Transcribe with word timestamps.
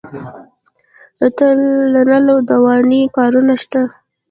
د 1.35 1.39
نل 1.99 2.27
دوانۍ 2.51 3.01
کارونه 3.15 3.53
شته 3.61 3.81